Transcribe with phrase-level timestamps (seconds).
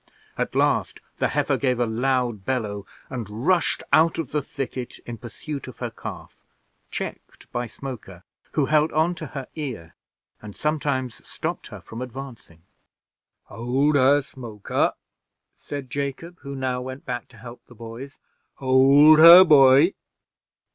[0.35, 5.19] At last the heifer gave a loud bellow, and rushed out of the thicket in
[5.19, 6.35] pursuit of her calf,
[6.89, 9.93] checked by Smoker, who held on to her ear,
[10.41, 12.63] and sometimes stopped her from advancing.
[13.43, 14.93] "Hold her, Smoker,"
[15.53, 18.17] said Jacob, who now went back to help the boys.
[18.55, 19.93] "Hold her, boy.